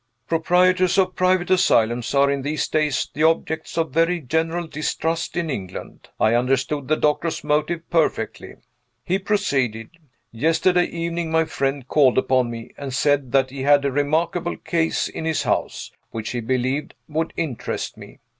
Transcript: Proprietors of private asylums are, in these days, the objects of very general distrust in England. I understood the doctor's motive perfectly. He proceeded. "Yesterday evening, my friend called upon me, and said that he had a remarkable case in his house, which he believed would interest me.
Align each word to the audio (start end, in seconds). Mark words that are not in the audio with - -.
Proprietors 0.27 0.97
of 0.97 1.15
private 1.15 1.51
asylums 1.51 2.15
are, 2.15 2.31
in 2.31 2.41
these 2.41 2.67
days, 2.67 3.07
the 3.13 3.21
objects 3.21 3.77
of 3.77 3.91
very 3.91 4.19
general 4.19 4.65
distrust 4.65 5.37
in 5.37 5.47
England. 5.51 6.09
I 6.19 6.33
understood 6.33 6.87
the 6.87 6.97
doctor's 6.97 7.43
motive 7.43 7.87
perfectly. 7.91 8.55
He 9.03 9.19
proceeded. 9.19 9.91
"Yesterday 10.31 10.85
evening, 10.85 11.29
my 11.29 11.45
friend 11.45 11.87
called 11.87 12.17
upon 12.17 12.49
me, 12.49 12.71
and 12.79 12.91
said 12.95 13.31
that 13.33 13.51
he 13.51 13.61
had 13.61 13.85
a 13.85 13.91
remarkable 13.91 14.57
case 14.57 15.07
in 15.07 15.25
his 15.25 15.43
house, 15.43 15.91
which 16.09 16.31
he 16.31 16.39
believed 16.39 16.95
would 17.07 17.31
interest 17.37 17.95
me. 17.95 18.17